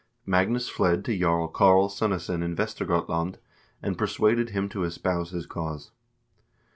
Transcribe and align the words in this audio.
Magnus 0.25 0.67
fled 0.67 1.05
to 1.05 1.15
Jarl 1.15 1.47
Karl 1.47 1.87
Sunnesson 1.87 2.41
in 2.41 2.55
Vestergotland, 2.55 3.35
and 3.83 3.99
persuaded 3.99 4.49
him 4.49 4.67
to 4.69 4.83
espouse 4.83 5.29
his 5.29 5.45
cause. 5.45 5.91